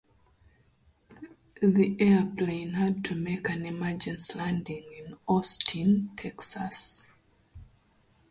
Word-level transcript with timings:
The 1.61 1.95
airplane 1.99 2.73
had 2.73 3.05
to 3.05 3.13
make 3.15 3.47
an 3.49 3.67
emergency 3.67 4.35
landing 4.35 4.83
in 4.97 5.15
Austin, 5.27 6.09
Texas. 6.15 7.11